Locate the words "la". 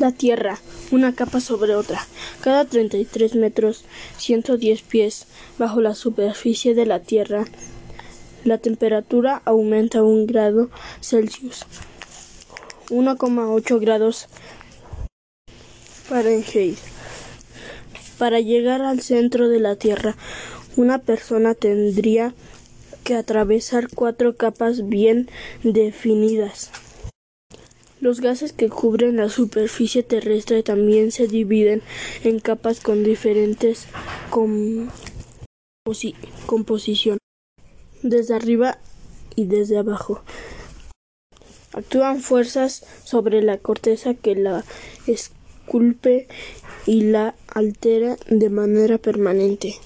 0.00-0.10, 5.80-5.94, 6.86-7.00, 8.44-8.58, 19.60-19.76, 29.16-29.28, 43.40-43.58, 44.34-44.64, 47.02-47.36